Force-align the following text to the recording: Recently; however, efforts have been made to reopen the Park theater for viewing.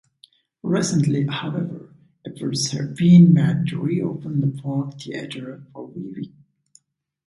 Recently; 0.63 1.27
however, 1.27 1.93
efforts 2.25 2.71
have 2.71 2.95
been 2.95 3.33
made 3.33 3.67
to 3.67 3.79
reopen 3.79 4.41
the 4.41 4.59
Park 4.59 4.99
theater 4.99 5.61
for 5.71 5.91
viewing. 5.95 6.33